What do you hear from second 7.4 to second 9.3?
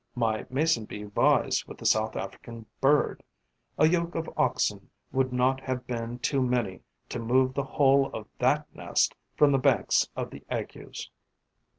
the whole of that nest